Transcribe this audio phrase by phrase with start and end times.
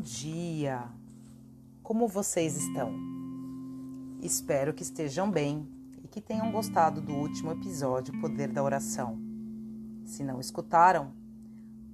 [0.00, 0.88] dia!
[1.82, 2.90] Como vocês estão?
[4.22, 5.68] Espero que estejam bem
[6.02, 9.18] e que tenham gostado do último episódio Poder da Oração.
[10.06, 11.12] Se não escutaram,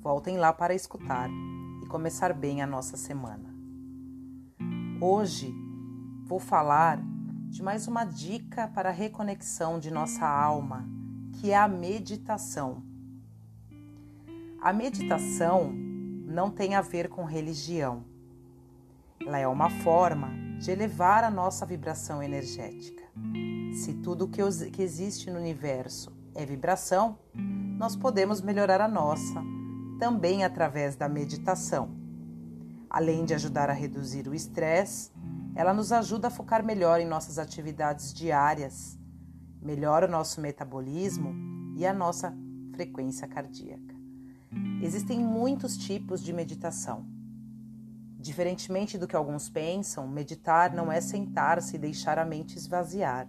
[0.00, 1.28] voltem lá para escutar
[1.82, 3.52] e começar bem a nossa semana.
[5.00, 5.52] Hoje
[6.24, 7.02] vou falar
[7.48, 10.88] de mais uma dica para a reconexão de nossa alma,
[11.32, 12.82] que é a meditação.
[14.60, 15.85] A meditação
[16.26, 18.04] não tem a ver com religião.
[19.24, 23.04] Ela é uma forma de elevar a nossa vibração energética.
[23.72, 27.18] Se tudo que, que existe no universo é vibração,
[27.78, 29.42] nós podemos melhorar a nossa,
[30.00, 31.90] também através da meditação.
[32.90, 35.12] Além de ajudar a reduzir o estresse,
[35.54, 38.98] ela nos ajuda a focar melhor em nossas atividades diárias,
[39.62, 41.34] melhora o nosso metabolismo
[41.76, 42.36] e a nossa
[42.74, 43.85] frequência cardíaca.
[44.82, 47.06] Existem muitos tipos de meditação.
[48.18, 53.26] Diferentemente do que alguns pensam, meditar não é sentar-se e deixar a mente esvaziar.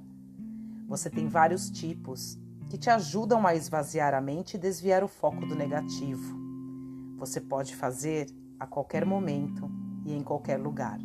[0.88, 2.38] Você tem vários tipos
[2.70, 6.36] que te ajudam a esvaziar a mente e desviar o foco do negativo.
[7.18, 8.28] Você pode fazer
[8.60, 9.72] a qualquer momento
[10.06, 11.00] e em qualquer lugar.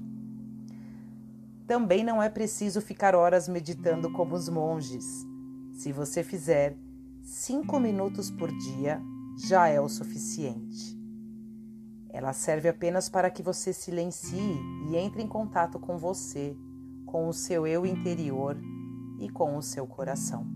[1.67, 5.25] Também não é preciso ficar horas meditando como os monges.
[5.73, 6.77] Se você fizer
[7.23, 9.01] cinco minutos por dia,
[9.37, 10.99] já é o suficiente.
[12.11, 14.59] Ela serve apenas para que você silencie
[14.91, 16.57] e entre em contato com você,
[17.07, 18.59] com o seu eu interior
[19.19, 20.47] e com o seu coração.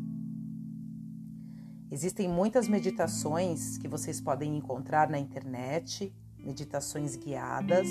[1.90, 7.88] Existem muitas meditações que vocês podem encontrar na internet, meditações guiadas.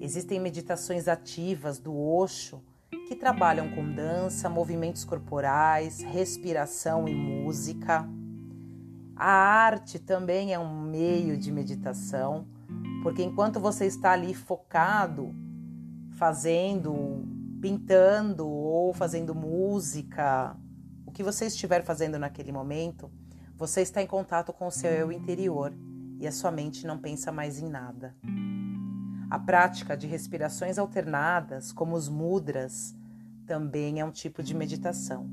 [0.00, 2.62] Existem meditações ativas do Osho
[3.08, 8.08] que trabalham com dança, movimentos corporais, respiração e música.
[9.22, 12.46] A arte também é um meio de meditação,
[13.02, 15.34] porque enquanto você está ali focado,
[16.12, 17.28] fazendo,
[17.60, 20.56] pintando ou fazendo música,
[21.04, 23.10] o que você estiver fazendo naquele momento,
[23.58, 25.70] você está em contato com o seu eu interior
[26.18, 28.16] e a sua mente não pensa mais em nada.
[29.28, 32.96] A prática de respirações alternadas, como os mudras,
[33.44, 35.30] também é um tipo de meditação.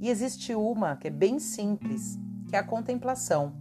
[0.00, 2.18] E existe uma que é bem simples,
[2.48, 3.54] que é a contemplação.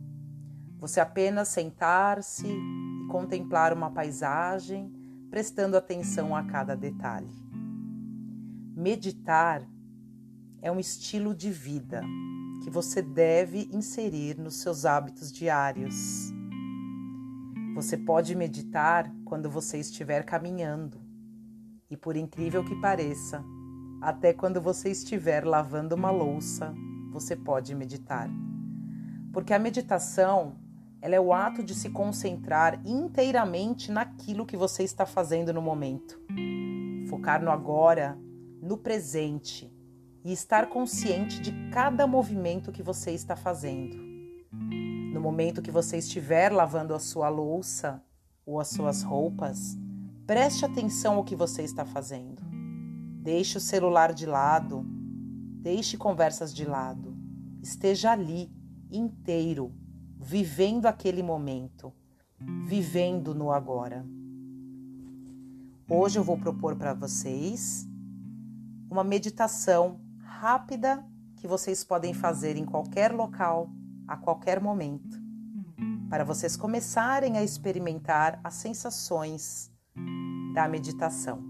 [0.79, 4.91] Você apenas sentar-se e contemplar uma paisagem,
[5.29, 7.35] prestando atenção a cada detalhe.
[8.75, 9.67] Meditar
[10.61, 12.01] é um estilo de vida
[12.63, 16.31] que você deve inserir nos seus hábitos diários.
[17.75, 20.99] Você pode meditar quando você estiver caminhando,
[21.89, 23.43] e por incrível que pareça,
[24.01, 26.73] até quando você estiver lavando uma louça,
[27.11, 28.29] você pode meditar.
[29.31, 30.55] Porque a meditação,
[31.01, 36.19] ela é o ato de se concentrar inteiramente naquilo que você está fazendo no momento.
[37.09, 38.17] Focar no agora,
[38.61, 39.71] no presente
[40.23, 43.97] e estar consciente de cada movimento que você está fazendo.
[45.13, 48.03] No momento que você estiver lavando a sua louça
[48.45, 49.77] ou as suas roupas,
[50.25, 52.43] preste atenção ao que você está fazendo.
[53.21, 54.85] Deixe o celular de lado,
[55.61, 57.15] deixe conversas de lado.
[57.61, 58.51] Esteja ali
[58.91, 59.73] inteiro,
[60.19, 61.93] vivendo aquele momento,
[62.65, 64.05] vivendo no agora.
[65.89, 67.87] Hoje eu vou propor para vocês
[68.89, 71.05] uma meditação rápida
[71.37, 73.69] que vocês podem fazer em qualquer local,
[74.07, 75.17] a qualquer momento,
[76.09, 79.71] para vocês começarem a experimentar as sensações
[80.53, 81.41] da meditação.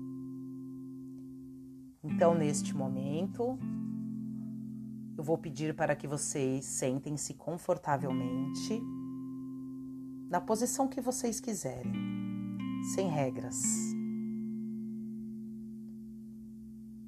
[2.03, 3.57] Então, neste momento,
[5.17, 8.79] eu vou pedir para que vocês sentem-se confortavelmente
[10.29, 11.91] na posição que vocês quiserem,
[12.93, 13.59] sem regras.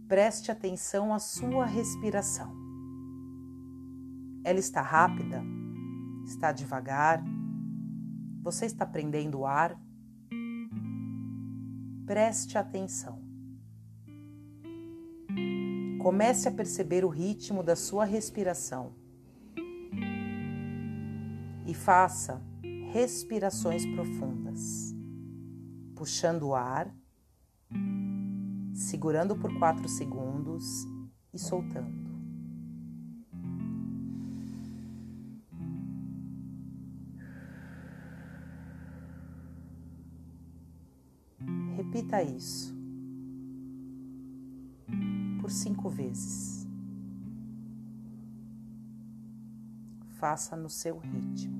[0.07, 2.51] Preste atenção à sua respiração.
[4.43, 5.43] Ela está rápida?
[6.25, 7.23] Está devagar?
[8.41, 9.79] Você está prendendo o ar?
[12.07, 13.28] Preste atenção.
[15.99, 18.93] Comece a perceber o ritmo da sua respiração
[21.67, 22.41] e faça
[22.93, 24.95] respirações profundas,
[25.93, 26.89] puxando o ar,
[28.73, 30.87] segurando por quatro segundos
[31.33, 32.09] e soltando.
[41.75, 42.78] Repita isso
[45.49, 46.67] por cinco vezes.
[50.19, 51.57] Faça no seu ritmo.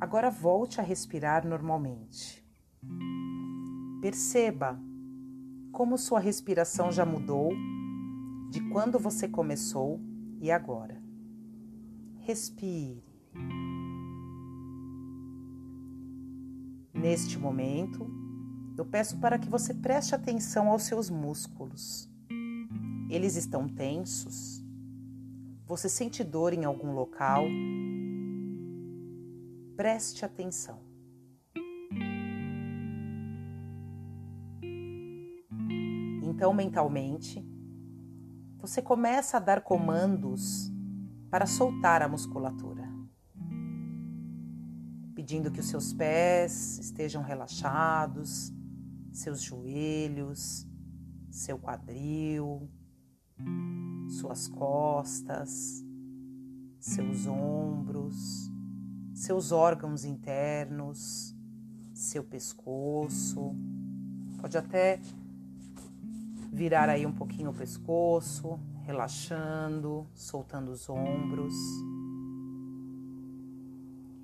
[0.00, 2.44] Agora volte a respirar normalmente.
[4.00, 4.80] Perceba
[5.72, 7.52] como sua respiração já mudou
[8.50, 10.00] de quando você começou
[10.40, 11.00] e agora.
[12.18, 13.04] Respire.
[16.92, 18.10] Neste momento,
[18.76, 22.10] eu peço para que você preste atenção aos seus músculos.
[23.08, 24.64] Eles estão tensos?
[25.64, 27.44] Você sente dor em algum local?
[29.76, 30.80] Preste atenção.
[36.22, 37.44] Então, mentalmente,
[38.60, 40.70] você começa a dar comandos
[41.30, 42.86] para soltar a musculatura,
[45.14, 48.52] pedindo que os seus pés estejam relaxados,
[49.12, 50.66] seus joelhos,
[51.30, 52.70] seu quadril,
[54.08, 55.82] suas costas,
[56.78, 58.50] seus ombros,
[59.14, 61.34] seus órgãos internos,
[61.94, 63.54] seu pescoço.
[64.40, 65.00] Pode até
[66.52, 71.54] virar aí um pouquinho o pescoço, relaxando, soltando os ombros.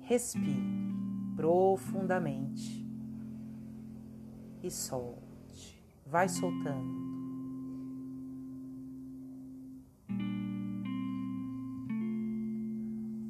[0.01, 0.61] Respire
[1.35, 2.85] profundamente
[4.61, 5.83] e solte.
[6.05, 7.07] Vai soltando.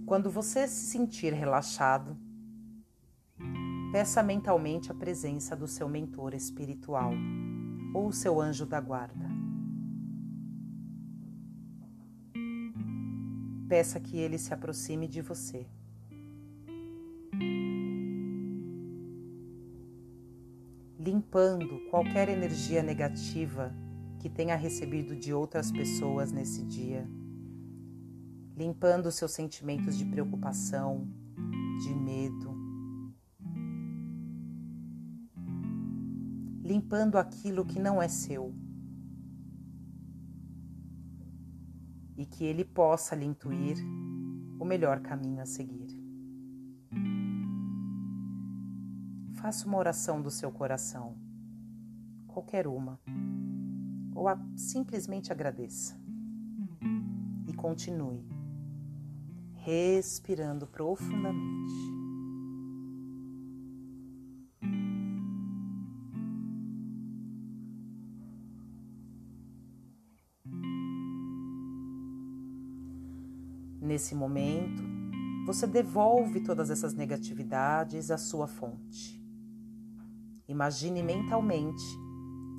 [0.06, 2.16] Quando você se sentir relaxado,
[3.92, 7.12] peça mentalmente a presença do seu mentor espiritual
[7.94, 9.28] ou seu anjo da guarda.
[13.68, 15.68] Peça que ele se aproxime de você.
[20.98, 23.74] Limpando qualquer energia negativa
[24.20, 27.08] que tenha recebido de outras pessoas nesse dia,
[28.56, 31.08] limpando seus sentimentos de preocupação,
[31.80, 32.57] de medo,
[36.68, 38.54] limpando aquilo que não é seu.
[42.18, 43.78] E que ele possa lhe intuir
[44.60, 45.88] o melhor caminho a seguir.
[49.36, 51.16] Faça uma oração do seu coração,
[52.28, 53.00] qualquer uma,
[54.14, 55.98] ou a, simplesmente agradeça.
[57.48, 58.28] E continue
[59.54, 61.97] respirando profundamente.
[73.98, 74.84] Nesse momento,
[75.44, 79.20] você devolve todas essas negatividades à sua fonte.
[80.48, 81.84] Imagine mentalmente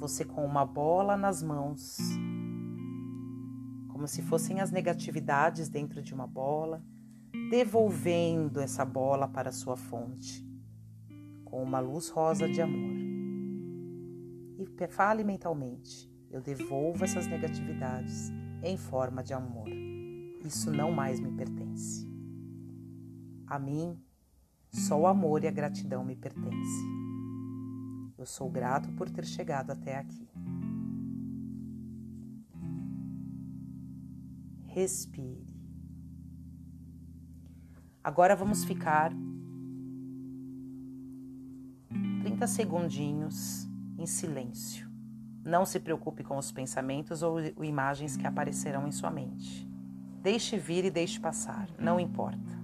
[0.00, 1.96] você com uma bola nas mãos,
[3.87, 6.82] como se fossem as negatividades dentro de uma bola,
[7.52, 10.44] devolvendo essa bola para a sua fonte,
[11.44, 12.96] com uma luz rosa de amor.
[14.58, 19.88] E fale mentalmente: eu devolvo essas negatividades em forma de amor
[20.44, 22.06] isso não mais me pertence.
[23.46, 23.99] A mim,
[24.70, 26.99] só o amor e a gratidão me pertencem.
[28.16, 30.28] Eu sou grato por ter chegado até aqui.
[34.66, 35.47] Respire.
[38.02, 39.12] Agora vamos ficar
[42.23, 43.68] 30 segundinhos
[43.99, 44.88] em silêncio.
[45.45, 49.67] Não se preocupe com os pensamentos ou imagens que aparecerão em sua mente.
[50.22, 52.58] Deixe vir e deixe passar, não importa.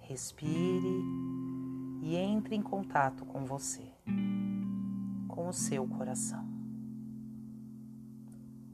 [0.00, 1.02] Respire
[2.02, 3.90] e entre em contato com você,
[5.28, 6.46] com o seu coração.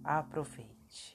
[0.02, 1.14] Aproveite.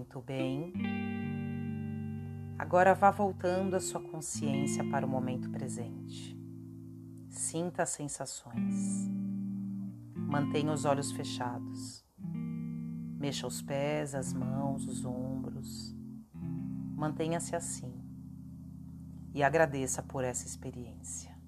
[0.00, 0.72] Muito bem.
[2.58, 6.34] Agora vá voltando a sua consciência para o momento presente.
[7.28, 9.10] Sinta as sensações.
[10.16, 12.02] Mantenha os olhos fechados.
[13.18, 15.94] Mexa os pés, as mãos, os ombros.
[16.96, 17.92] Mantenha-se assim
[19.34, 21.38] e agradeça por essa experiência.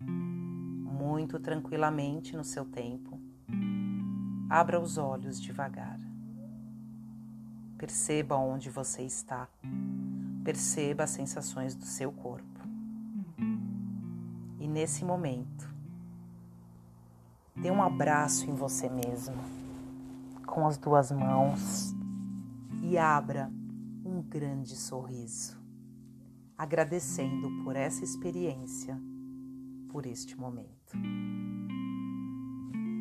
[0.00, 3.20] Muito tranquilamente no seu tempo,
[4.50, 5.97] abra os olhos devagar.
[7.78, 9.48] Perceba onde você está.
[10.44, 12.58] Perceba as sensações do seu corpo.
[14.68, 15.68] nesse momento,
[17.56, 19.34] dê um abraço em você mesmo,
[20.46, 21.94] com as duas mãos,
[22.82, 23.50] e abra
[24.04, 25.58] um grande sorriso,
[26.56, 28.96] agradecendo por essa experiência,
[29.88, 30.96] por este momento.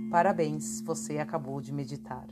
[0.09, 2.27] Parabéns, você acabou de meditar.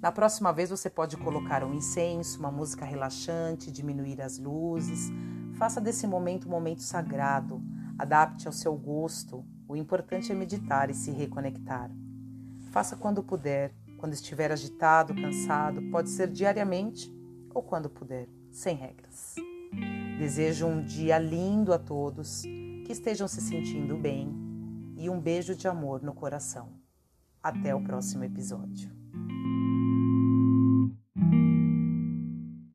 [0.00, 5.10] Na próxima vez você pode colocar um incenso, uma música relaxante, diminuir as luzes.
[5.58, 7.62] Faça desse momento um momento sagrado.
[7.98, 9.44] Adapte ao seu gosto.
[9.68, 11.90] O importante é meditar e se reconectar.
[12.70, 17.14] Faça quando puder, quando estiver agitado, cansado, pode ser diariamente
[17.54, 19.34] ou quando puder, sem regras.
[20.18, 24.34] Desejo um dia lindo a todos, que estejam se sentindo bem
[24.96, 26.70] e um beijo de amor no coração.
[27.42, 28.90] Até o próximo episódio.